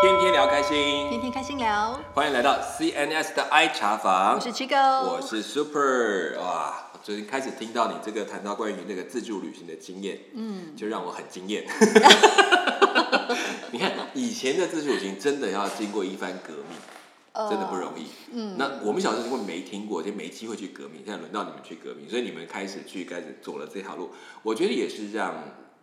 [0.00, 4.36] 天天聊开心，天天开心聊，欢迎来到 CNS 的 I 茶房。
[4.36, 6.38] 我是 Chico，我是 Super。
[6.38, 11.66] 哇，我最近开始听到你这个谈到关于那个自助旅行的经验，嗯，就让我很惊艳。
[13.72, 18.06] 你看，以前的自助旅行真的要经过一番革命，真的不容易。
[18.32, 21.02] 嗯，那我们小时候因为没听过，就没机会去革命。
[21.04, 24.10] 现在轮到你们去革命，所以你们开始去开始走了这条路，
[24.44, 25.34] 我觉得也是让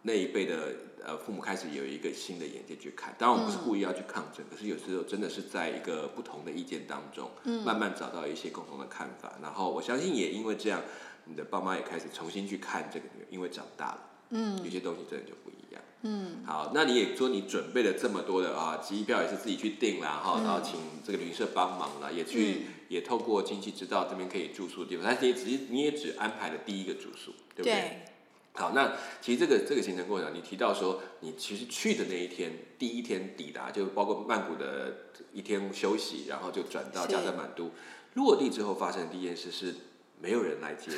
[0.07, 3.15] 那一辈的呃父母开始有一个新的眼界去看。
[3.17, 7.31] 当然，我不是故意要去抗争，可是有时候真的是在一个不同的意见当中，
[7.65, 9.33] 慢慢找到一些共同的看法。
[9.41, 10.79] 然后我相信也因为这样，
[11.25, 15.81] 你的爸妈也开始重新去看这个女儿，因为长大了，嗯，有些东西真的就不一样。
[16.03, 27.73] 嗯，好，那你也说你准备了这么多的啊，机票也是自己去订啦，哈，然后请这个旅社帮忙啦，也去也透过亲戚知道这边可以住宿的地方，但是你只你也只安排了第一个住宿，对不对？
[27.73, 28.05] 对，
[28.55, 34.95] 好，那其实这个这个行程过程，你提到说你其实去的那一天，第一天抵达，就包括曼谷的
[35.33, 37.71] 一天休息，然后就转到加德满都，
[38.13, 39.75] 落地之后发生的第一件事是
[40.21, 40.97] 没有人来接你，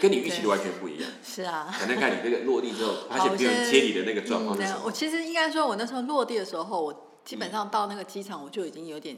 [0.00, 1.10] 跟你预期的完全不一样。
[1.24, 1.68] 是啊。
[1.72, 4.82] 谈谈看你这个落地之后， 发好现没有人接你的那个状况嗯是什么？
[4.84, 9.16] 我其实应该说，我那时候落地的时候，我基本上到那个机场，我就已经有点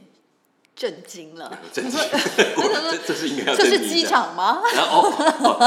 [0.75, 1.51] 震惊了。
[1.71, 4.09] 震惊， 这这是应该要这是机震惊一下。
[4.09, 4.61] 场吗？
[4.73, 5.11] 然后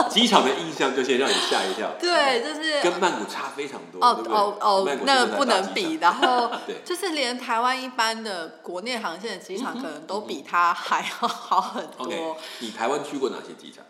[0.09, 1.93] 机场的印象就先让你吓一跳。
[2.01, 4.05] 对，就是跟曼谷差非常多。
[4.05, 5.99] 哦哦哦那个不能比。
[6.01, 12.37] 然后 对就是连台湾一般的国内航线的机场，可能都比它还要好很多。
[12.59, 13.85] 你台湾去过哪些机场？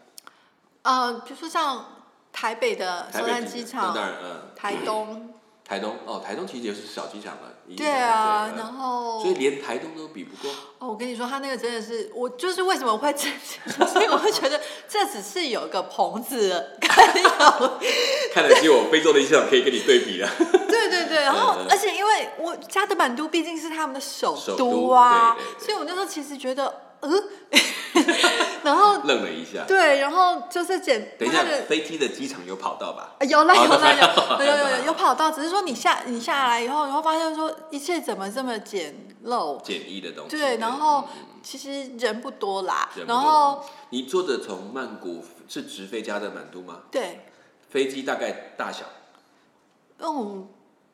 [0.83, 1.87] 呃，比如说像
[2.31, 5.33] 台北的松山机场那当，然，嗯，台东，
[5.67, 7.54] 台东哦，台东其实也是小机场了。
[7.67, 10.51] 以对啊，然后所以连台东都比不过。
[10.79, 17.29] 哦，我跟你说，他那个真的是，我就是为什么会震惊， 所以我会觉得这只是有一个棚子，看有，
[18.35, 20.29] 看得起我非洲的机场可以跟你对比了。
[20.69, 26.67] 对对对，然后嗯嗯而且因为我加德满都毕竟是他们的首首都都啊所以我那时候其实觉得，
[27.01, 27.11] 呃，
[28.65, 29.65] 然后愣了一下。
[29.67, 33.15] 对，然后就是简等一下飞机的机场有跑道吧？
[33.19, 33.93] 呃有啦有啦
[34.39, 38.95] 有 有有有有跑道，只是说你下你下来以后，你会发现说一切怎么这么简
[39.25, 40.37] 陋，简易的东西。
[40.37, 41.05] 对，然后
[41.43, 46.81] 其实人不多啦然多后你坐着从曼谷是直飞加德满都吗？
[46.91, 47.27] 对。
[47.71, 48.85] 飞机大概大小
[49.99, 50.47] 嗯，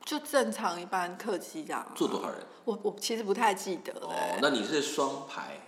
[0.05, 1.87] 就正常一般客机这样。
[1.95, 2.39] 坐多少人？
[2.65, 5.61] 我我其实不太记得了、哦，那你是双排？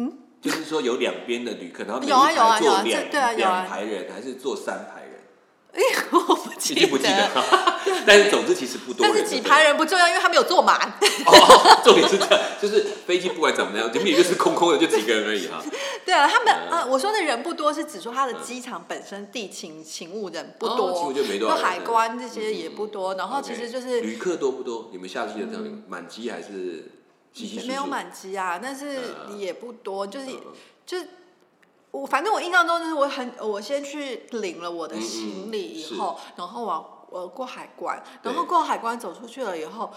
[0.00, 5.10] 嗯，就是说有两边的旅客，然后有啊有啊有啊两这对啊有啊两排人，还是坐三排人？
[5.72, 5.80] 哎、
[6.10, 7.28] 我不记得，不记得。
[8.06, 9.06] 但是总之其实不多。
[9.06, 10.76] 但是几排人不重要，因为他没有坐满。
[11.26, 15.62] 哦，重点是这样，就是飞机不管怎么样，前面也就是空空的，就几个人而已哈。
[16.04, 24.88] 对啊，他们嗯啊，我说的人不多，是指说他的机场本身地勤勤务人不哦多，勤务就没多海关这些也不多，然后其实就是旅客多不多？
[24.90, 26.90] 你们下去的这样满机还是？
[27.66, 28.98] 没有满级啊，但是
[29.28, 29.38] 嗯。
[29.38, 30.40] 也不多，就是嗯。
[30.84, 31.08] 就是
[31.90, 39.92] 我反正我印象中就是我很我先去领了我的行李以后，然后往我过海关，然后过海关走出去了以后，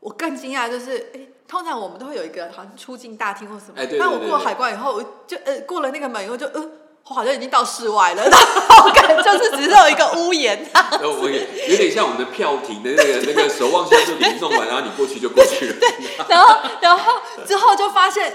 [0.00, 6.70] 我更惊讶就是，哎，通常我们都会有一个好像出境大厅或什么，哎对对但我过海关以后，我就呃过了那个门以后就呃。
[7.08, 15.76] 我好像已经到室外了， 然后感觉就是只是有一个屋檐，然后我也有点像我们的票亭的那个那个守望相助你送完，然后你过去就过去了。
[16.28, 18.32] 然后然后之后就发现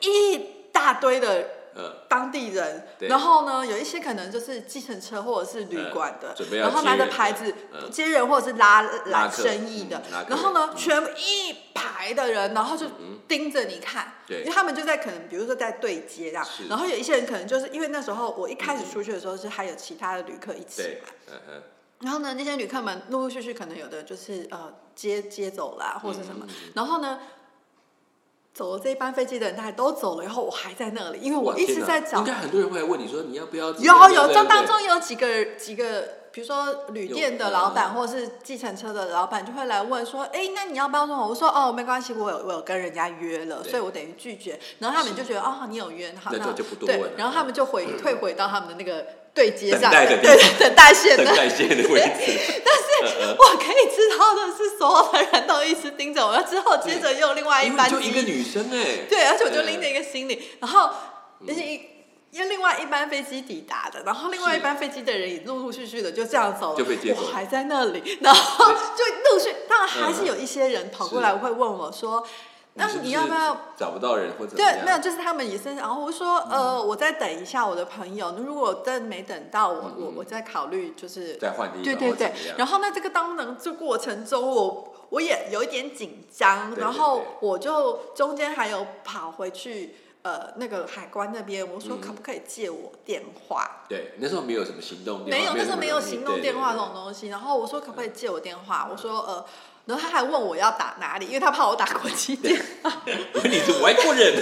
[0.00, 0.38] 一
[0.70, 12.86] 大堆的呃，当地人，然后呢，有一些可能就是计程车或者是旅馆的，然后拿着牌子嗯接人或者是拉拉揽生意的然后呢，全部一排的人，然后就
[13.28, 14.40] 盯着你看，对。
[14.40, 21.62] 因为他们就在可能比如说在对接这样是，然后有一些人可能就是因为那时候我一开始出去的时候是还有其他的旅客一起对嘛，，嗯嗯，
[22.00, 26.72] 然后呢，那些旅客们陆陆续续可能有的就是呃接接走啦，或者什么，嗯嗯嗯。
[26.74, 27.20] 然后呢，
[28.52, 32.24] 走了这一班飞机的人，他还都走了以后，我还在那里，因为我一直在找应。
[32.24, 33.70] 该很多人会来问你说你要不要？
[33.70, 33.74] 有
[34.14, 47.16] 有，对这当对中有几个几个，比如说旅店的老板或者是计程车的老板，就会来问说：“哎，那你要不要送我？”我说：“哦，没关系，我有我有跟人家约了，所以我等于拒绝。”然后他们就觉得：“哦，你有约，好，那就就不多对问了。
[47.16, 51.24] 然后他们就回退回到他们的那个对接上，等待的 对对等待线的。
[51.24, 52.60] 等待线的位置。
[52.64, 60.90] 但是我可以知道的是，所有的人都一直盯着我，之后接着又另外一班机，就一个女生哎，对，而且我就拎着一个行李，然后
[61.46, 61.80] 而且一
[62.30, 72.26] 因为另外一班飞机抵达的，然后另外一班飞机的人也陆陆续续的就这样走了，就被接走我还在那里，然后就陆续，当然还是有一些人跑过来会问我说。
[72.80, 73.56] 那是你要不要？
[73.76, 82.32] 找不到人或者对，没有，就是他们也是，然后我说，呃，我再等一下我的朋友，如果真没等到我，我我再考虑，就是再换地方，对对对。
[82.56, 89.96] 然后呢，这个当能这过程中，我我也有一点紧张，然后我就中间还有跑回去。
[90.28, 93.84] 呃，那个海关那边，我说可不可以借我电话？
[93.88, 97.28] 对，那时候没有什么行动，没有，那时候没有行动电话这种东西。
[97.28, 98.86] 然后我说可不可以借我电话？
[98.92, 99.42] 我说呃，
[99.86, 102.92] 然后他还问我要打哪里，因为他怕我打国际电话。
[103.06, 104.34] 你是外国人。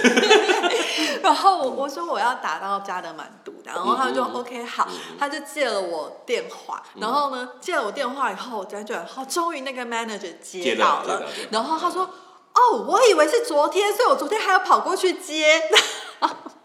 [1.23, 6.83] 然后我我说我要打到加德满都，然后他就 OK 好，他就借了我电话。
[6.95, 12.09] 然后呢，借了我电话以后，辗转后终于那个 manager 接到了，然后他说。
[12.57, 15.61] 哦，我以为是昨天，所以我昨天还要跑过去接。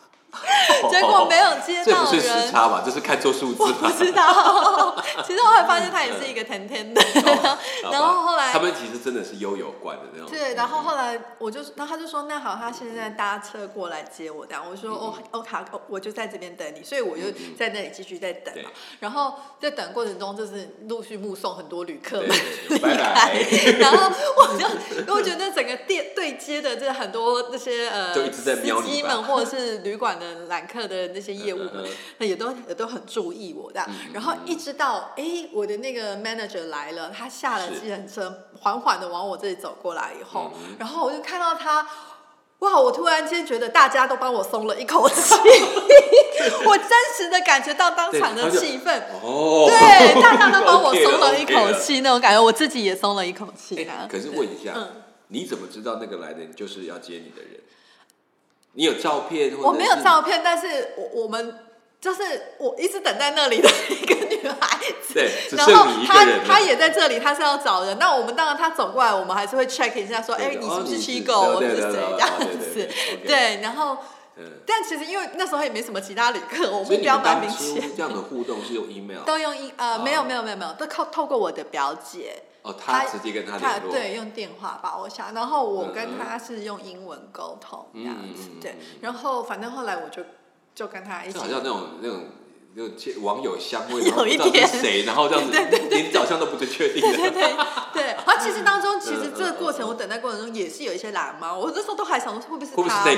[0.91, 2.83] 结果没有接到人，这不是时差吧？
[2.85, 3.63] 这是看错数字。
[3.63, 4.97] 我不知道，
[5.27, 7.03] 其实我还发现他也是一个甜甜的。
[7.91, 10.29] 然后后来他们其实真的是悠游惯的那种。
[10.29, 15.57] 对，然后后来我就，然后他就说：“那好，他现在搭车过来接我。”这样我说：“哦，OK，
[15.89, 17.25] 我就在这边等你。”所以我就
[17.59, 18.71] 在那里继续在等嘛。
[19.01, 22.29] 然后在等过程中，就是陆续目送很多旅客们
[22.69, 23.33] 离开。
[23.79, 30.43] 然后我就我觉得整个店对接的这很多那些呃司机们或者是旅馆的。
[30.43, 31.61] 揽客的那些业务，
[32.17, 33.85] 那也都也都很注意我的。
[34.13, 41.87] 然后一直到哎，我的那个 manager 来了，他下了计程车，缓缓的往我这里走过来以后，然后我就看到他，
[42.61, 42.79] 哇！
[42.79, 45.35] 我突然间觉得大家都帮我松了一口气，
[46.65, 49.01] 我真实的感觉到当场的气氛。
[49.23, 53.87] 哦，对，大家都帮我松了一口气，那种感觉，我自己也松了一口气。
[54.09, 54.75] 可是问一下，
[55.29, 57.61] 你怎么知道那个来的人就是要接你的人？
[58.75, 59.53] 你有照片？
[59.61, 61.59] 我没有照片，但是我我们
[62.01, 62.23] 就是
[62.59, 67.99] 我一直等在那里的一个女孩子，对，然后她她也在这里，她是要找人。
[67.99, 71.55] 那我们当然，她走过来，我们还是会 check 一下，说，哎，你是不是七狗？
[71.57, 71.93] 我是谁？
[71.93, 72.89] 这样子，
[73.27, 73.61] 对。
[73.63, 73.99] 然后，
[74.67, 77.91] 但其实因为那时候也没什么其他旅客，我目标蛮明显。
[77.97, 82.43] 这样的互动是用 email，都用 e 呃，没有没有没有没有，都靠透过我的表姐。
[82.63, 90.23] 哦，他直接跟他联络，对，用电话吧，我想，然后我跟他是用英文沟通这样子，对，然后反正后来我就
[90.73, 92.21] 就跟他一起，好像那种那种
[92.75, 94.67] 那种网友相会， 有一点。
[94.67, 95.53] 谁，然后这样子，
[95.91, 97.57] 连长相都不确定，对对对
[97.93, 103.17] 对，而其实当中其实这个过程，我等待过程中也是有一些懒猫，我那时候都还想说会不会是他们，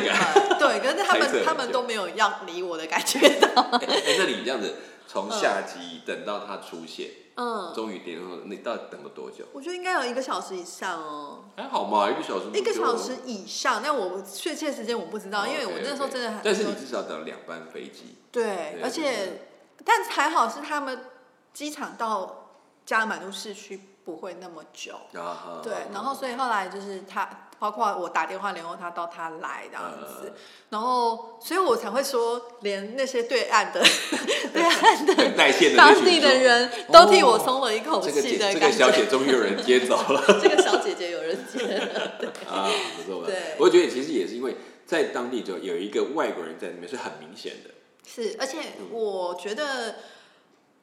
[0.58, 3.62] 对，可是他们他们都没有要理我的感觉到。
[3.72, 4.74] 哎，那你这样子
[5.14, 7.08] 从下集等到他出现。
[7.36, 9.44] 嗯，终于点了，你到底等了多久？
[9.52, 11.44] 我觉得应该有一个小时以上哦。
[11.56, 12.46] 还好嘛，一个小时。
[12.52, 16.40] 一个小时以上，但我确切时间我不知道，因为我那时候真的。
[16.44, 18.16] 但是你至少等了两班飞机。
[18.30, 19.48] 对，而且，
[19.84, 21.06] 但还好是他们
[21.52, 22.50] 机场到
[22.86, 24.94] 加满都市区不会那么久。
[25.14, 27.28] 啊对，然后所以后来就是他。
[27.64, 30.34] 包括我打电话联络他到他来这样子，
[30.68, 33.82] 然后所以我才会说，连那些对岸的
[34.52, 35.14] 对岸的
[35.74, 38.60] 当地的人都替我松了一口气的感觉。
[38.60, 42.12] 这个小姐终于有人接走了， 这个小姐姐有人接了。
[42.52, 42.68] 啊，
[42.98, 43.28] 不错吧？
[43.28, 47.70] 对，我觉得其实也是因为在当地就有一个外国人在那边是很明显的。
[48.06, 48.58] 是，而且
[48.90, 50.00] 我觉得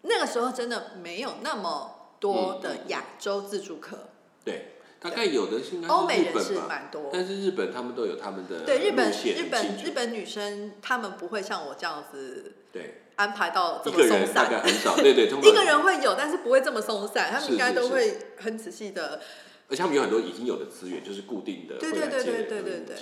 [0.02, 4.10] 那个时候真的没有那么多的亚洲自助客。
[4.44, 4.78] 对。
[5.02, 12.98] 大概有的是欧美人是蛮多，但是日本他们都有他们的对日本日本日本女生，他们不会像我这样子对。
[13.18, 19.22] 安排到这么松散，大概很少，对对， 一个人会有，但是不会这么松散，他们应该都会很仔细的，
[19.68, 22.96] 而且他们有很多已经有的资源，就是固定的，对对对对对对对，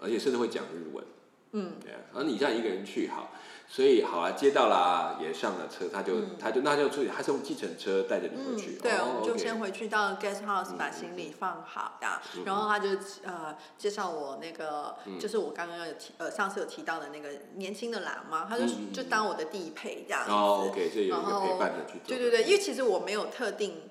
[0.00, 1.04] 而且甚至会讲日文，
[1.52, 3.32] 嗯，对啊，而你这样一个人去好。
[3.70, 8.78] 所以好啊，接到啦，也上了车，他就他就那就出去，他是用计程车带着你回去。
[8.78, 12.88] 对，我们就先回去到 guest house 把行李放好，然然后他就
[13.24, 20.30] 呃介绍我那个，就是我刚刚有提呃上次有提到的那个年轻的喇嘛，他就就当我的地陪这样子。
[20.30, 22.00] 哦，OK，所以有一个陪伴的去。
[22.06, 23.82] 对对对，因为其实我没有特定，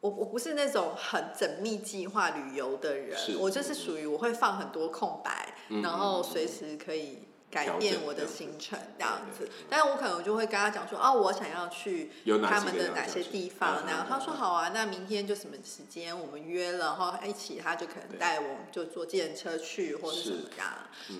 [0.00, 7.18] 我我不是那种很缜密计划旅游的人，我就是属于我会放很多空白，然后随时可以。
[7.50, 12.10] 改变我的行程这样子，但是我可能就会跟他讲说，哦，我想要去
[12.48, 20.68] 他们的哪些地方，然后他说好啊，那明天就什么时间我们约了，然后一起，他就可能带我就坐自行车去或者什么样，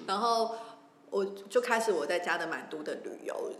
[0.06, 0.54] 然后
[1.10, 3.52] 我就开始我在家的满都的旅游，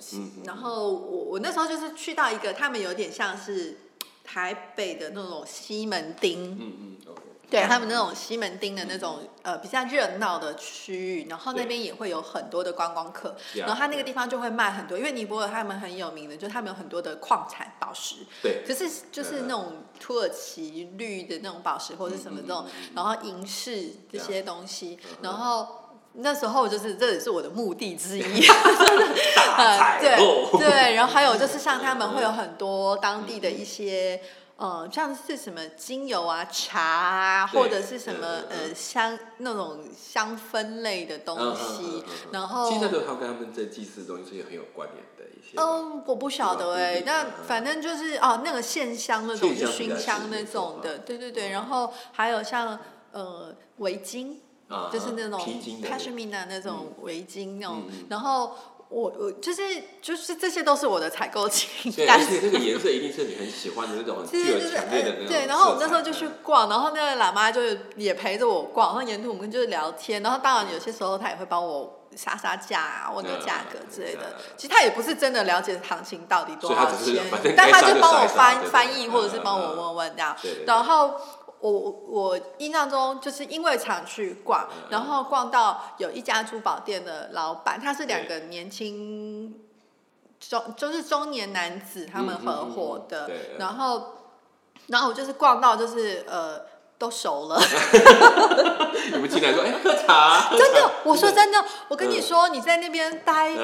[0.44, 3.78] 然后我我那时候就是去到一个他们有点像是
[4.22, 6.96] 台北的那种西门町，嗯嗯。
[7.50, 7.62] 对。
[7.62, 25.66] 他们那种西门町的那种呃比较热闹的区域，然后那边也会有很多的观光客，然后他那个地方就会卖很多，因为尼泊尔他们很有名的，就他们有很多的矿产宝石，对，可是就是那种土耳其绿的那种宝石或者什么这种，然后银饰这些东西，然后。
[26.12, 28.22] 那时候就是这也是我的目的之一，
[30.00, 34.20] 对对，然后还有就是像他们会有很多当地的一些，
[34.60, 45.56] 呃，像是什么精油啊、茶啊，或者是什么呃香那种香氛类的东西，然后其实那时候它跟他们在祭祀的东西是很有关联的一些。
[45.56, 52.78] 嗯，我不晓得哎，那反正就是哦，那个线香那种熏香那种的，对对对，然后还有像
[53.12, 54.36] 呃围巾。
[54.92, 55.40] 就是那种
[55.82, 58.54] cashmere 那种围巾那种，然后
[58.90, 59.62] 我我就是
[60.02, 62.18] 就是这些都是我的采购清单。
[62.18, 65.26] 而且那个颜色一定是你很喜欢的那种 很具有强烈的那种。
[65.28, 67.62] 对，然后我那时候就去逛，然后那个喇嘛就
[67.96, 74.34] 也陪着我逛，然后沿途我们就是聊天，然后当然有些时候他也会帮我杀杀价，啊问个价格之类的。
[74.56, 77.22] 其实他也不是真的了解行情到底多少钱，
[77.56, 81.14] 但他就帮我翻翻译或者是帮我问问这样，然后。
[81.60, 81.70] 我
[82.08, 89.54] 我印象中就是因为常去逛，然后逛到有一家珠宝店的老板，他是两个年轻
[90.40, 94.16] 中就是中年男子，他们合伙的，然后
[94.86, 96.60] 然后我就是逛到就是呃
[96.98, 97.60] 都熟了，
[99.12, 103.54] 你们进来说哎喝茶，真的，我说真的，我跟你说你在那边待。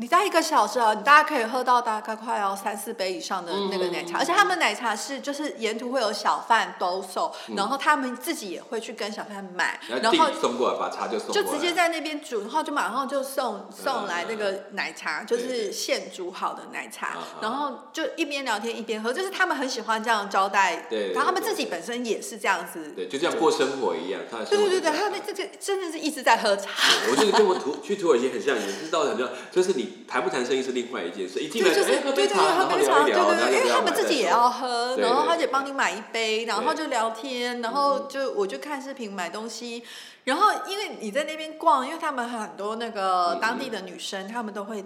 [0.00, 26.70] 你在一个小时啊，你大家可以喝到大概快要三四杯以上的那个奶茶，而且他们奶茶是就是沿途会有小贩兜售，然后他们自己也会去跟小贩买，然后送过来把茶就送，就直接在那边煮，然后就马上就送送来那个奶茶，就是现煮好的奶茶，然后就一边聊天一边喝，就是他们很喜欢这样招待，对，然后他们自己本身也是这样子，对，就这样过生活一样，对对对对，他们这个真的是一直在喝茶，
[27.10, 29.89] 我觉得跟我土去土耳其很像，也是到很多，就是你。
[30.06, 39.82] 谈不谈生意是另外一件事，一进来就是喝杯茶，然后聊一聊，因为他们自己也要喝，然后他就帮你买一杯，然后就聊天，然后就我就看视频买东西，
[40.24, 44.84] 然后因为你在那边逛，因为他们很多那个当地的女生，她们都会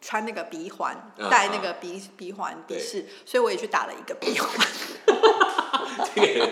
[0.00, 0.96] 穿那个鼻环，
[1.30, 4.48] 戴那个鼻鼻环鼻饰，所以我也去打了一个鼻环。
[6.14, 6.50] 这个人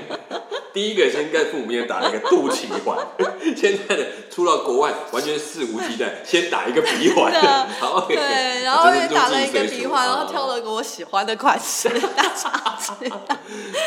[0.72, 2.98] 第一个先跟父母面前打了一个肚脐环，
[3.54, 7.30] 现在的出到国外完全肆无忌惮， 先打一个鼻环，
[7.78, 13.20] 好，对，然后也打了一个鼻环，然后挑了个我喜欢的款式，大家知道。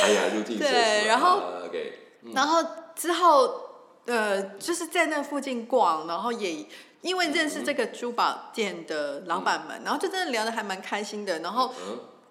[0.03, 1.41] 哎呀，入境对，然后
[2.33, 2.63] 然后
[2.95, 3.51] 之后
[4.05, 6.67] 呃，就是在那附近逛，然后也
[7.01, 11.73] 因为认识这个珠宝店的老板们，然后就真的聊得还蛮开心的，然后。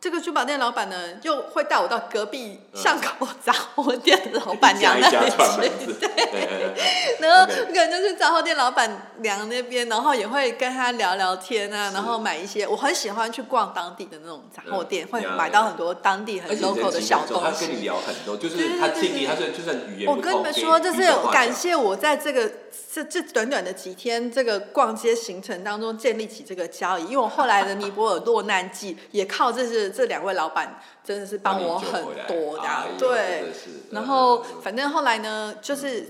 [0.04, 17.42] 这个珠宝店老板呢，又会带我到隔壁巷口杂货店的老板娘那里去，对，然后可能就是杂货店老板娘那边，然后也会跟他聊聊天啊，然后买一些，我很喜欢去逛当地的那种杂货店，会买到很多当地很 local 的小东西。
[17.42, 22.52] 他跟你聊很多，就是他尽力，他是就算语言我跟你们说，就是感谢我在这个
[22.92, 29.90] 这这短短的几天这个逛街行程当中建立起这个交易，因为我后来的尼泊尔落难记 也靠这是。
[29.90, 32.64] 这两位老板真的是帮我很多的，
[32.98, 33.44] 对。
[33.90, 36.08] 然后反正后来呢，就是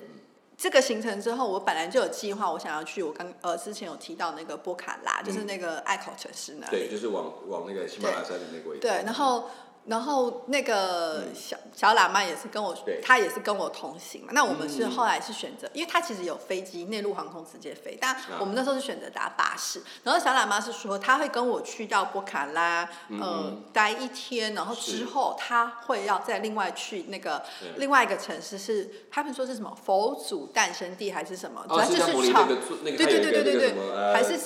[0.56, 8.80] 这个行程之后，我本来就有计划，我想要去我刚呃之前有提到那个波卡拉，就是那个爱考城市那里，对，就是往往那个喜马拉雅山的那个位置。
[8.80, 9.50] 对，然后。
[9.86, 14.28] 然后那个小小喇嘛也是跟我，他也是跟我同行嘛。
[14.32, 19.82] 那我们是后来是选择，因为他其实有飞机，内陆航空直接飞，但我们那时候是选择搭巴士。
[20.02, 22.88] 然后小喇嘛是说他会跟我去到波卡拉，
[23.20, 27.42] 呃，待一天，然后之后他会要再另外去那个
[27.76, 31.62] 另外一个城市，是他们说是什么佛祖诞生地还是什么？
[31.68, 33.74] 主要就是朝，对对对对对对，
[34.14, 34.38] 还是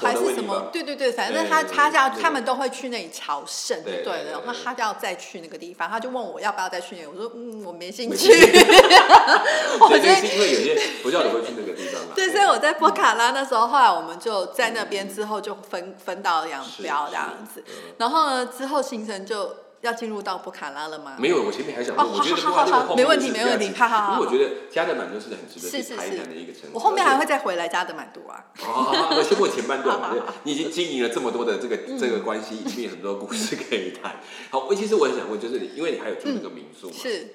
[0.00, 0.70] 还是什么？
[0.72, 4.30] 对对对，反正他他叫他们都会去那里朝圣，对的。
[4.30, 4.77] 然后他。
[4.80, 7.06] 要再去那个地方，他就问我要不要再去。
[7.06, 8.28] 我说嗯，我没兴趣。
[9.80, 12.12] 我觉得是因为有些佛教徒会去那个地方嘛。
[12.14, 17.62] 对，所以我在波卡拉那时候，后来我们就在那边之后就分分道扬镳这样子。
[17.98, 19.54] 然后呢，之后行程就。
[19.80, 21.16] 要进入到布卡拉了吗？
[21.18, 24.12] 没有，我前面还想问，我觉得好好好，没问题，没问题，好好好。
[24.14, 26.68] 因为我觉得加德满都是很值得去拍的一个城市。
[26.72, 28.44] 我后面还会再回来加德满都啊。
[28.62, 34.20] 哦，先过前半段嘛， 你已经经营了这么多的这个这个关系，里面很多故事可以谈。
[34.50, 36.94] 好，我其实我很想问，就是你，因为你还有住那个民宿嘛？
[36.96, 37.34] 是。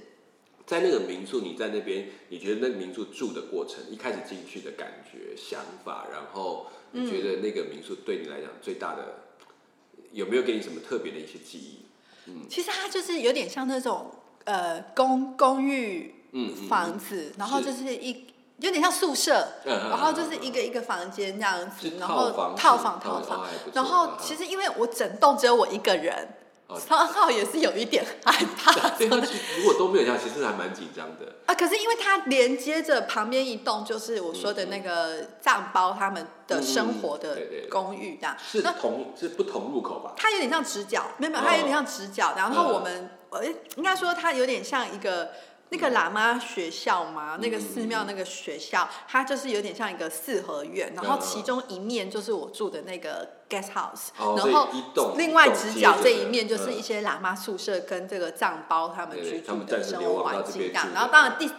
[0.66, 9.24] 在那个民宿，你在那边，你觉得那个民宿住的过程，一开始进去的感觉、想法，然后你觉得那个民宿对你来讲最大的，
[10.14, 11.83] 有没有给你什么特别的一些记忆？
[12.50, 14.12] 其实它就是有点像那种
[14.46, 16.14] 呃公公寓
[16.70, 18.26] 房子，然后就是一
[18.58, 26.28] 有点像宿舍，然后就是一个一个房间这样子，然后套房套房，然后其实因为我整栋只有我一个人。
[26.80, 31.54] 三号也是有一点害怕，对， 如果都没有这样，其实还蛮紧张的啊。
[31.54, 37.38] 可是因为它连接着旁边一栋，就是我说的那个藏包他们的生活的
[37.70, 40.14] 公寓，这样是同是不同入口吧？
[40.18, 45.32] 它有点像直角，没有，它有点像直角，然后我们呃，应该说它有点像一个。
[45.70, 54.70] 那个喇嘛学校嘛，那个寺庙那个学校，它就是有点像一个四合院，然后其中一面就是我住的那个 guest house，然后
[55.16, 61.52] 另外直角这一面就是一些喇嘛宿舍跟这个藏包他们居住的生活环境这样，然后当然第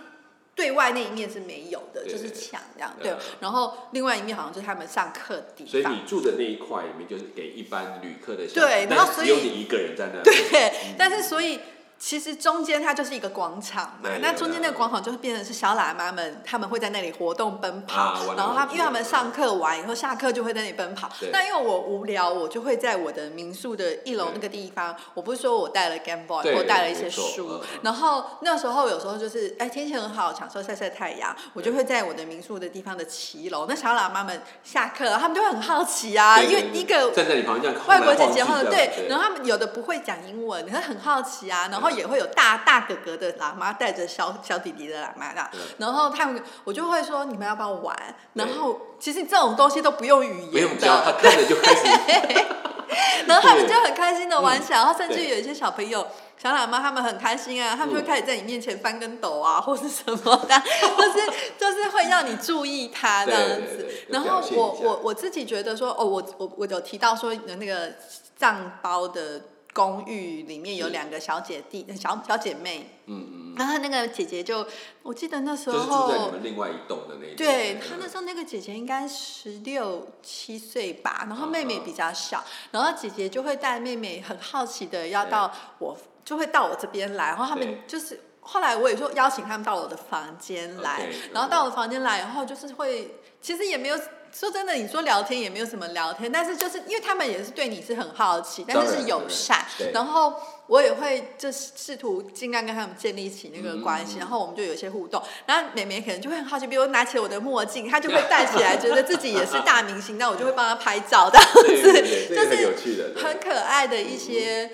[0.57, 5.71] 对外那一面是没有的，就是墙这样，对，然后另外一面好像就是他们上课地方。
[5.71, 11.61] 所以你住的那一块里面就是给一般旅客的，对，然后只有你一个人在那，对，但是所以。
[12.05, 21.09] 其实中间它就是一个广场嘛，那中间那个广场就会变成是小喇嘛们，他们会在那里活动奔跑，然后他因为他们上课完以后下课就会在那里奔跑。
[21.33, 33.65] 那因为我无聊，我就会在我的民宿的一楼那个地方，我不是说我带了 Game Boy，我带了一些书，然后那时候有时候就是哎天气很好，享受晒晒太阳，我就会在我的民宿的地方的骑楼。
[33.67, 41.94] 那小喇嘛们下课，他们就会很好奇啊，因为一个站在你旁边外国姐姐或者对，然后他们有的不会讲英文，可是很好奇啊，然后。
[41.95, 47.97] 也会有大大哥哥的喇嘛带着小小弟弟的喇嘛的，然后他们我就会说你们要不要玩？
[48.35, 51.87] 然后其实这种东西都不用语言，不用教，他看着就开始，
[53.27, 60.63] 然后他们就很开心的玩起来，然后甚至有一些小朋友小喇嘛他们很开心啊，他们就会开始在你面前翻跟斗啊，或是什么的，
[60.97, 63.89] 就 是就是会让你注意他这样子。
[64.09, 67.93] 然后我我我自己觉得说哦，我我我有提到说那个
[68.37, 69.41] 藏包的。
[69.75, 74.65] 公寓里面有两个小姐弟、小小姐妹，嗯嗯，然后那个姐姐就，
[75.03, 93.99] 我记得那时候住在你们另外一栋的那，对，她那时候那个姐姐应该十六七岁吧，然后妹妹比较小，然后姐姐就会带妹妹，很好奇的要到我，就会到我这边来，然后他们就是后来我也说邀请他们到我的房间来，然后到我的房间来，然后就是会，其实也没有。
[94.35, 100.35] 说真的，你说聊天也没有什么聊天，但是就是因为他们也是对你是很好奇，但是是友善，然后
[100.67, 105.23] 我也会就试图尽量跟他们建立起那个关系，然后我们就有一些互动。
[105.47, 111.49] 然后美美可能就会很好奇，比如拿起我的墨镜，她就会戴起来，觉得自己也是大明星，那我就会帮她拍照，这样
[111.81, 114.73] 子，就是很可爱的一些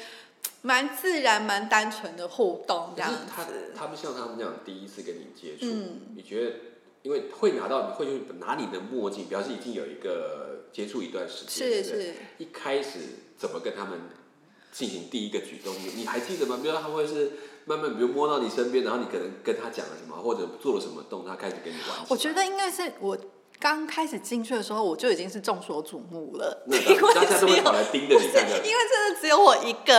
[0.63, 3.19] 蛮自然、蛮单纯的互动这样子。
[3.77, 5.67] 他们像他们这样第一次跟你接触，
[6.17, 6.53] 你觉得？
[7.03, 11.83] 因为会拿到，你会去拿你的墨镜，表示已经有一个接触一段时间。
[11.83, 12.15] 是是。
[12.39, 12.99] 一开始
[13.37, 13.99] 怎么跟他们
[14.73, 15.75] 进行第一个举动？
[15.75, 16.59] 你你还记得吗？
[16.63, 17.33] 比如他会是
[17.65, 22.07] 慢慢，比如摸到你身边，然后你可能跟他讲了什么，或者做了什么动，他开始跟你玩。
[22.09, 23.17] 我觉得应该是我。
[23.61, 26.85] 刚开始进去的时候，我就已经是众所瞩目了， 因为
[27.39, 29.95] 只有跑来盯着你，因为真的只有我一个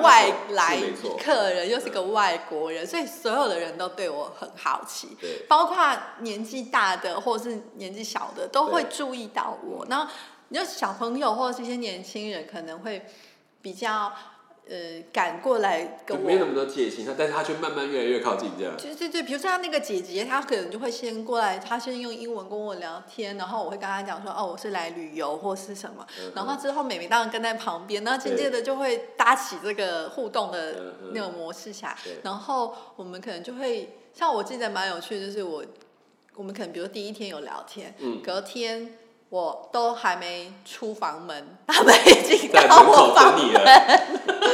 [0.00, 0.78] 外来
[1.20, 5.16] 客人，又是个外国人，所以所有的人都对我很好奇，
[5.48, 5.76] 包括
[6.20, 9.84] 年纪大的或是年纪小的都会注意到我。
[9.90, 10.06] 然后，
[10.48, 13.04] 你就小朋友或者是一些年轻人可能会
[13.60, 14.12] 比较。
[14.70, 18.72] 呃，赶过来跟我没那么多戒心，他但是他却慢慢越来越靠近这样。
[18.78, 26.06] 对对对，比如说他那个姐姐，她可能就会先过来，她先用英文跟我聊天，然后我会跟她讲说，哦，我是来旅游或是什么，
[26.36, 35.64] 然后之后美美当然跟在旁边，然后渐渐的就会搭起这个互动的那种模式下，然后我们可能就会，像我记得蛮有趣，就是我
[36.36, 38.94] 我们可能比如第一天有聊天，隔天。
[39.30, 44.49] 我都还没出房门，他们已经到我房门。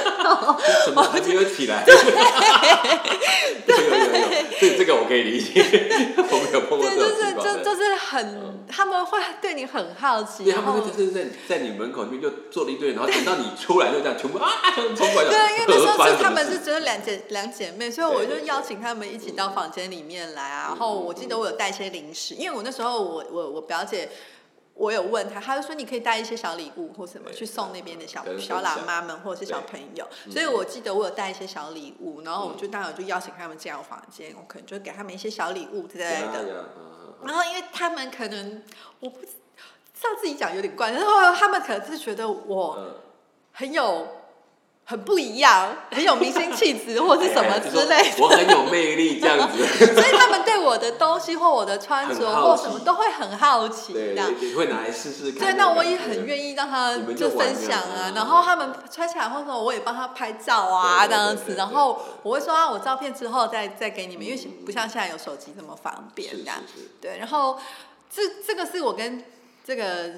[0.85, 1.85] 怎么还没有起来？
[1.85, 1.95] 对，
[3.67, 4.27] 有有有，
[4.61, 5.63] 这这个我可以理解。
[6.17, 7.47] 我没有碰过这种情况。
[7.47, 10.45] 就就是很，他们会对你很好奇。
[10.45, 14.51] 对，他们就是在在你门口那边就坐了一堆，然后等到你出来就这样全部啊
[14.97, 15.29] 冲过来。
[15.29, 20.67] 对，因为那时候是他们是只有两姐两姐妹，所以我就邀请他们一起到房间里面来啊。
[20.69, 24.09] 然后我记得我有带一些零食，因为我那时候我我我表姐。
[24.77, 36.67] 我有问他，他就说你可以带一些小礼物或什么去送那边的小小喇嘛们或者是小朋友，所以我记得我有带一些小礼物，然后我就当然就邀请他们进我房间，我可能就给他们一些小礼物之类的。
[37.25, 38.63] 然后因为他们可能
[39.01, 39.29] 我不知
[40.03, 42.79] 道自己讲有点怪，然后他们可能是觉得我
[43.53, 44.07] 很有
[44.85, 48.23] 很不一样，很有明星气质或是什么之类的。
[48.23, 49.65] 我很有魅力这样子。
[49.67, 50.26] 所以他们对
[50.77, 55.41] 我的东西或我的穿着或什么都会很好奇，对，你会拿来试试看。
[55.41, 58.13] 对，那我也很愿意让他就分享啊。
[58.15, 61.55] 然后他们穿起来或者我也帮他拍照啊，这样子。
[61.55, 66.59] 然后我会说啊，我照片之后再再给你们，因为不像现在有手机这么方便这样。
[67.01, 67.59] 对，然后
[68.15, 69.25] 这这个是我跟
[69.65, 70.11] 这个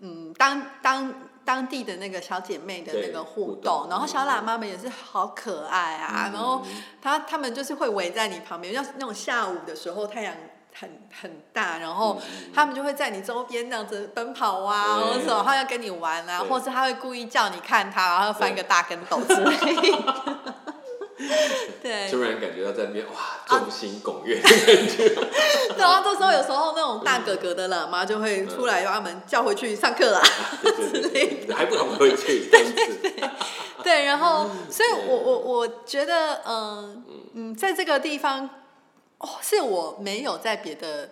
[0.00, 1.14] 嗯当当。
[1.44, 6.62] 当地的那个小姐妹的那个互动，然后小喇嘛们也是好可爱啊，然后
[7.02, 10.34] 他他们就是会围在你旁边，像那种下午的时候太阳
[10.74, 12.20] 很很大，然后
[12.54, 20.54] 他们就会在你周边这样子奔跑啊，或者他要跟你玩啊，或者他会故意叫你看他，然后翻个大跟斗之类的。
[21.82, 23.12] 对，突然感觉到在那边哇，
[23.46, 25.14] 众星 拱月的感觉。
[25.76, 30.22] 然后这时候有时候那种大哥哥的喇嘛就会出来，把他们叫回去上课啦，
[30.62, 32.48] 之类的，还不能回去。
[32.50, 33.30] 对对对。
[33.82, 38.48] 对，然后，所以我我我觉得，嗯嗯，在这个地方，
[39.18, 41.10] 哦，是我没有在别的。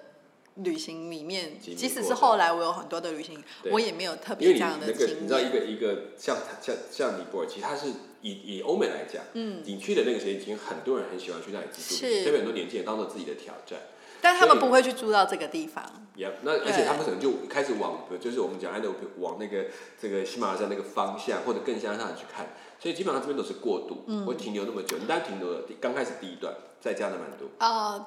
[0.56, 5.16] 旅行里面，即使是后来我有很多的旅行，我也没有特别这样的经验。
[5.22, 7.88] 你知道，一个一个像像像尼泊尔，其实它是
[8.20, 13.78] 以以欧美来讲，嗯，你去的那个时间，已经很多人很喜欢去那里居住，特别很多年轻人当做自己的挑战。
[14.20, 15.84] 但他们不会去住到这个地方。
[16.14, 19.64] 也那而且他们可能就开始往，就是我们讲按照往那个
[20.00, 22.54] 这个喜马拉雅那个方向，或者更向上去看。
[22.78, 24.98] 所以基本上这边都是过渡，嗯会停留那么久。
[24.98, 27.46] 你当然停留了刚开始第一段，在加德满都。
[27.64, 28.06] 啊。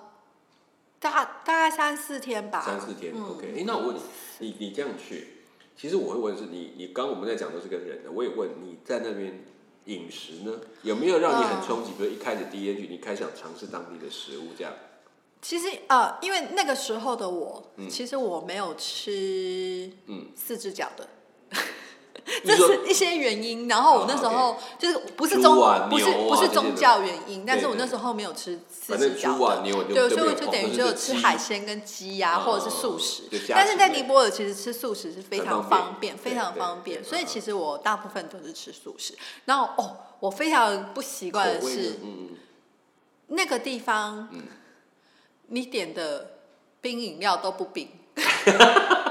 [1.00, 2.62] 大大概三四天吧。
[2.66, 3.54] 三四天，OK。
[3.58, 4.02] 哎，那我问你，
[4.40, 5.44] 你你这样去，
[5.78, 9.44] 其实我会问是你，你刚我们在讲都是跟人的，我也问你在那边
[9.86, 11.92] 饮食呢，有没有让你很冲击？
[11.98, 14.74] 比如一开始第一天去，你开始想尝试当地的食物这样。
[15.42, 21.08] 其实呃，因为那个时候的我，其实我没有吃嗯四只脚的。
[22.44, 25.56] 这是一些原因，然后我那时候就是不是宗
[25.88, 33.24] 不是不是宗教原因，但是我那时候没有吃四只脚的，对，所以我就等于只有吃海鲜跟鸡呀，或者是素食。
[33.50, 39.16] 但是在尼泊尔其实吃素食是非常方便，非常方便，所以其实我大部分都是吃素食。
[39.46, 41.96] 然后哦，我非常不习惯的是，
[43.28, 44.30] 那个地方，
[45.48, 46.38] 你点的
[46.82, 47.90] 冰饮料都不冰。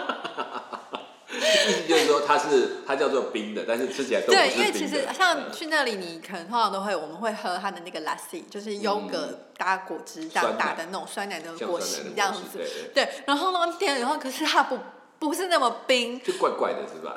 [1.45, 12.43] 意思就是说，它是它叫做冰的，但是吃起来都对，因为其实像去那里，你可能通常都会，我们会喝它的那个 lassi，就是优格搭果汁这样打的那种酸奶的果昔这样子。
[12.95, 14.79] 对，然后呢点了以后，可是它不
[15.19, 17.17] 不是那么冰，就怪怪的是吧？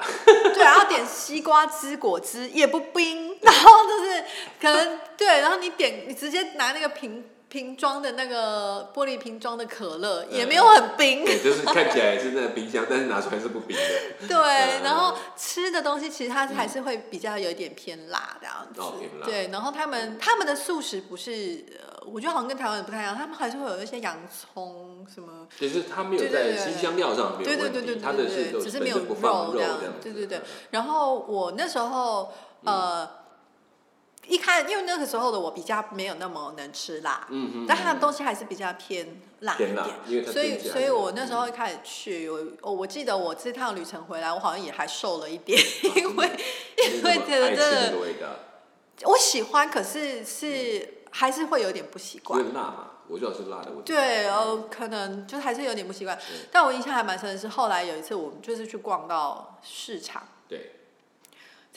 [0.54, 4.24] 对，然后点西瓜汁果汁也不冰，然后就是
[4.62, 7.24] 可能对，然后你点你直接拿那个瓶。
[7.50, 14.28] 瓶装的那个玻璃瓶装的可乐也没有很冰，就是看起来是那个冰箱，但是拿出来是不冰的。
[14.28, 18.82] 对，然后吃的东西其实它还是会比较有一点偏辣这样子。
[19.24, 25.48] 对，然后他们他们的素食不是，呃，我觉得好像跟台湾不太一样，他们还是会有一些洋葱什么。
[25.58, 29.80] 就是他没有在新香料上没有问题，他的是只是没有肉这样。
[30.04, 32.34] 对对对，然后我那时候
[32.66, 33.17] 呃。
[34.28, 39.58] 一看，因为那个时候的我比较没有那么能吃辣，嗯嗯，但它的东西还是比较偏辣一
[40.10, 45.58] 点，所以所以我那时候一开始去，我我我记得我这趟旅程回来，我好像也还瘦了一点，
[45.96, 46.30] 因为
[46.94, 47.94] 因为觉得
[49.04, 52.44] 我喜欢，可是是还是会有点不习惯。
[52.54, 53.72] 辣嘛，我主要是辣的。
[53.86, 56.18] 对，呃，可能就还是有点不习惯。
[56.52, 60.24] 但我印象还蛮深的是，后来有一次我们就是去逛到市场。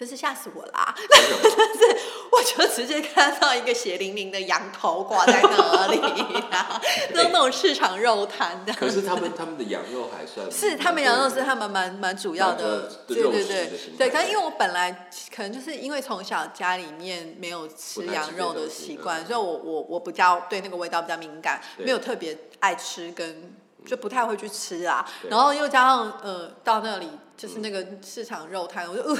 [0.00, 0.94] 真是吓死我啦！
[1.10, 1.20] 但
[1.76, 1.96] 是
[2.32, 6.00] 我就直接看到一个血淋淋的羊头挂在那里，
[7.12, 8.72] 那那种市场肉摊的。
[8.72, 14.08] 可是他们他们的羊肉还算 是他们羊肉是他们蛮蛮主要的，对对对对。
[14.08, 25.06] 可能因为我本来可能就是因为从小家里面没有吃羊肉的习惯，所以我我我比较对那个味道比较敏感，没有特别爱吃，跟就不太会去吃啊。
[25.28, 29.18] 然后又加上呃到那里就是那个市场肉摊，我就呃。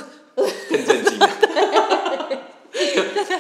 [0.69, 1.19] 更震惊！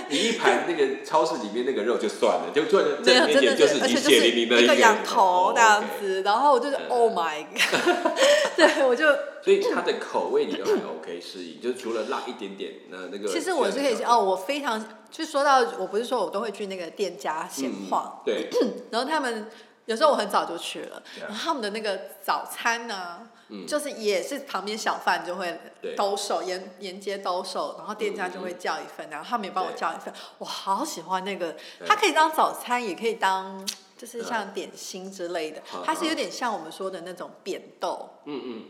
[0.08, 8.12] 你一盘那个超市里面那个肉就算了，就做的 正面点就是你血淋淋的一个羊头那样子，然后我就是 Oh my God！
[8.56, 9.06] 对，我就
[9.42, 18.50] 所以它的口味你都还 OK 适应，就除了辣一点点，那那个其实我是可以哦，我非常就说到我不是说我都会去那个店家闲晃，对，
[18.90, 19.46] 然后他们
[19.86, 23.28] 有时候我很早就去了，然后他们的那个早餐呢。
[23.66, 25.58] 就是也是旁边小贩就会
[25.96, 38.64] 兜售，沿沿街兜售，然后店家就会叫一份，然后他们也帮我叫一份，我好喜欢那个，它可以当早餐，也可以当就是像点心之类的，它是有点像我们说的那种扁豆，嗯嗯，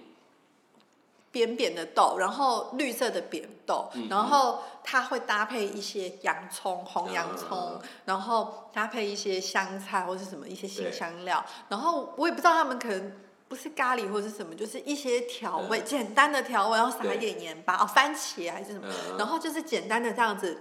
[1.31, 13.12] 扁扁的豆，然后绿色的扁豆，然后它会搭配一些洋葱，红洋葱，然后搭配一些香菜或是什么一些新香料，然后我也不知道他们可能
[13.50, 18.86] 不是咖喱或是什么，就是一些调味，简单的调味，然后撒一点盐巴，哦，番茄还是什么，
[19.18, 20.56] 然后就是简单的这样子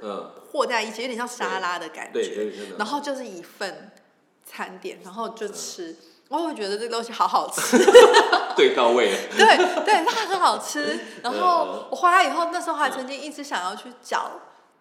[0.51, 3.91] 和在一起，有点像沙拉的感觉，然后就是一份
[4.43, 5.95] 餐点，然后就吃。
[6.29, 7.77] 我会觉得这个东西好好吃，
[8.57, 9.15] 对到位。
[9.37, 10.99] 对对，它很好吃。
[11.21, 14.31] 然后我回来以后，那时候还曾经一直想要去找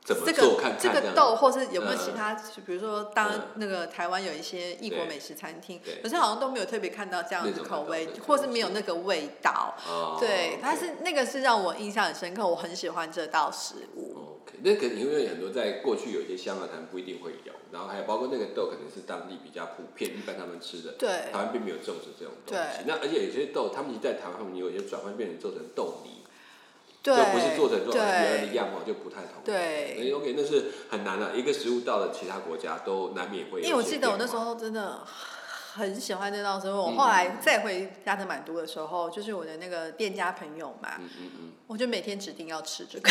[0.04, 2.34] 这个这个豆，或是有没有其他，
[2.64, 9.76] 比如说当那个台湾有一些异国美食餐厅，可是好像都没有特别看到这样的口味，或是没有那个味道。
[10.18, 14.40] 对，它是那个是让我印象很深刻，我很喜欢这道食物。
[14.62, 20.92] 那可能因为很多在过去有一些香港，他们不一定会有，然后还有包括那个豆，可能是当地比较普遍，一般他们吃的。
[20.92, 21.30] 对。
[21.30, 22.84] 台湾并没有种植这种东西。
[22.86, 26.17] 那而且有些豆，他们在台湾，他们有一些转换变成做成豆泥。
[27.02, 27.16] 对。
[27.16, 29.42] 就不是做成这种原来的样貌，就不太同。
[29.44, 30.12] 对。
[30.12, 31.34] OK，那是很难的。
[31.34, 33.62] 一个食物到了其他国家，都难免会。
[33.62, 35.00] 因为我记得我那时候真的。
[35.74, 36.76] 很喜欢这道食物。
[36.76, 40.94] 我后来再回加德满都的时候，就是我的那个店家朋友嘛，
[41.68, 43.08] 我就每天指定要吃这个。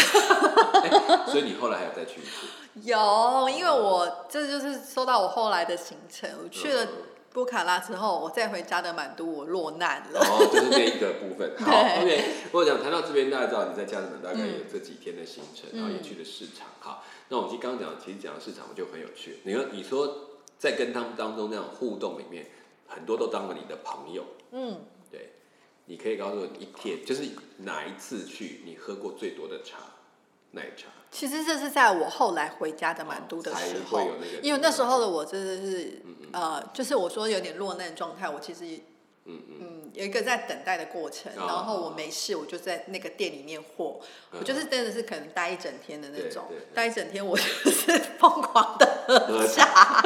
[1.31, 2.47] 所以你后来还有再去一次？
[2.83, 6.85] 有，因为我这就是说到我后来的行程，我去了
[7.37, 10.19] 波卡拉之后，我再回加德满都，我落难了。
[10.19, 11.53] 哦，就是那一个部分。
[11.63, 11.71] 好
[12.01, 12.33] ，OK。
[12.51, 16.65] 我讲谈到这边，大家知道你在加德满大概有这几天的行程，然后也去了市场。
[16.79, 19.37] 好，那我们其实刚刚讲，其实讲市场我就很有趣。
[19.43, 22.47] 你说，你说在跟他们当中那种互动里面。
[22.89, 24.79] 很多都当了你的朋友，嗯，
[25.11, 25.33] 对，
[25.87, 29.79] 你可以告诉我一天，就是哪一次去你喝过最多的茶，
[30.51, 30.87] 奶茶。
[31.09, 34.07] 其实这是在我后来回家的满都的时候，
[34.41, 38.65] 因为那时候的我真的是，呃，就是我说有点落难状态，我其实。
[39.29, 43.99] 嗯嗯，有一个在等待的过程，然后我没事，我就在那个店里面货，
[44.31, 48.86] 我就是真的是可能待一整天的那种，待一整天，我就是 疯狂的
[49.27, 50.03] 喝茶，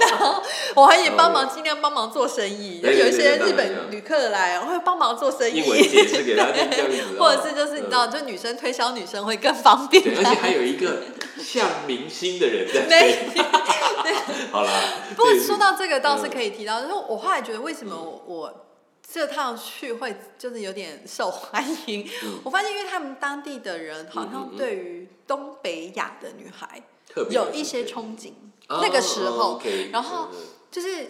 [0.00, 0.42] 然后
[0.76, 11.02] 我还也帮忙尽量帮忙做生意，就有一些日本旅客来，我会帮忙做生意，解释给他听这样子，或者是就是你知道，就女生推销女生会更方便，而且还有一个
[11.38, 14.14] 像明星的人在对，
[14.52, 14.70] 好了，
[15.16, 18.63] 不过说到这个倒是可以提到，就是我后来觉得为什么我。
[19.12, 22.08] 这趟去会就是有点受欢迎，
[22.42, 26.82] 我发现因为他们当地的人好像对于东北亚的女孩
[27.30, 28.32] 有一些憧憬，
[28.68, 29.60] 那个时候，
[29.92, 30.28] 然后
[30.70, 31.08] 就是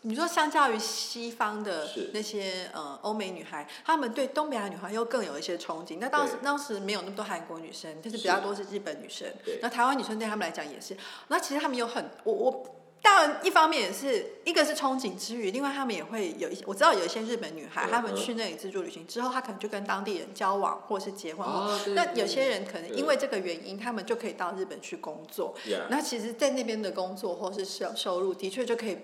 [0.00, 5.98] 你说相较于西方的那些呃欧美女孩，他们对东北亚女孩又更有一些憧憬。
[6.00, 9.28] 那当时当时没有那么多韩国女生，但是比较多是日本女生，
[9.60, 10.96] 那台湾女生对他们来讲也是。
[11.28, 12.76] 那其实他们有很我我。
[13.02, 21.46] 当然，一方面也是一个是憧憬之余，另外他们也会有一些我知道有一些日本女孩，她们去那里自助旅行之后，她可能就跟当地人交往或是结婚。
[21.94, 25.54] 那有些人可能因为这个原因，他们就可以到日本去工作。
[25.88, 28.98] 那其实，在那边的工作或是收收入，的确就可以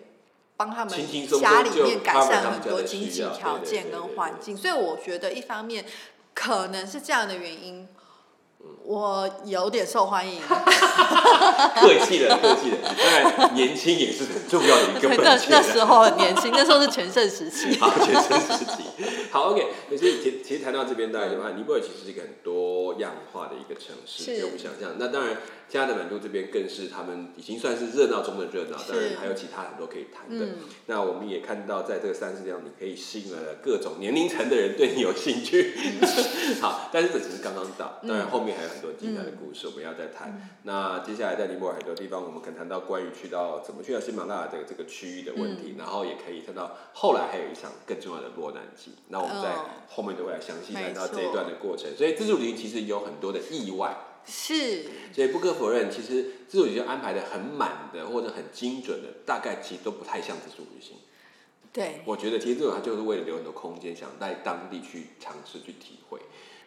[0.58, 0.94] 帮他们
[1.40, 4.54] 家里面改善很多经济条件跟环境。
[4.54, 5.84] 所以我觉得，一方面
[6.34, 7.88] 可能是这样的原因。
[8.84, 12.78] 我有点受欢迎， 客气了，客气了。
[12.84, 15.48] 当然，年轻也是很重要的一个 本钱。
[15.50, 17.76] 那那时候很年轻，那时候是全盛时期。
[17.80, 18.84] 好， 全盛时期。
[19.32, 19.66] 好，OK。
[19.96, 24.94] 所以，其其实谈到这边，大家就看尼泊尔其实是一个很多样化的一个城市，就我们想象。
[24.98, 28.76] 那当然，加德满都这边更是他们已经算是热闹中的热闹。
[28.88, 30.46] 当然，还有其他很多可以谈的。
[30.86, 35.74] 那我们也看到，在这个三十这样，你可以吸引了各种年龄层的人对你有兴趣。
[36.62, 38.68] 好，但是这只是刚刚到，当然后面还有。
[38.76, 40.58] 很多精彩的故事，我们要再谈。
[40.64, 48.90] 那接下来在尼泊尔很多地方，我们可能谈到关于去到怎么去到喜马拉雅的这个区域的问题，然后也可以看到后来还有一场更重要的落难期。
[49.16, 49.56] 那我们在
[49.88, 51.88] 后面都会来详细谈到这一段的过程。
[51.96, 54.84] 所以自助旅行其实有很多的意外，是。
[55.14, 60.96] 所以不可否认，其实自助旅行安排的很满的或者很精准的，大概其实都不太像自助旅行。
[61.72, 66.18] 对，我觉得其实这种它就是为了留很多空间，想在当地去尝试去体会。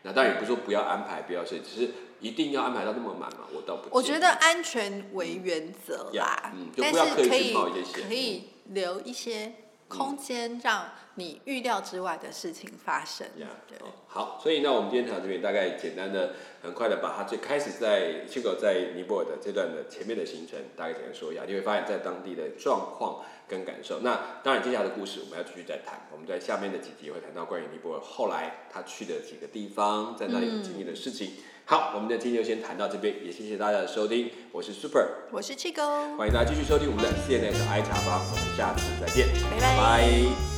[0.01, 3.47] 那当然也不是说不要安排，不要设计，只是一定要安排到那么满嘛？
[3.53, 3.89] 我倒不。
[3.91, 7.53] 我觉得安全为原则啦，但是可以
[7.91, 9.53] 可以留一些
[9.89, 13.27] 空间，让你预料之外的事情发生。
[13.67, 23.21] 对，好，所以那我们今天谈到这边，大概简单的、很快的把它最开始在去狗在尼泊尔的这段的前面的行程，大概简单说一下，你会发现在当地的状况。
[23.49, 25.99] 跟感受，那当然接下来的故事我们要继续再谈。
[26.11, 31.31] 我们在下面的几集会谈到关于尼泊尔后来他去的几个地方，在那里经历的事情。
[31.69, 34.27] 好，我们的今天就先谈到这边，也谢谢大家的收听。
[34.51, 40.48] 我是 Super，我是七哥，欢迎大家继续收听我们的 CNS 爱茶房，我们下次再见，拜拜。